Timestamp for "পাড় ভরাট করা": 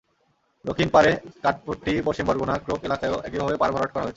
3.57-4.03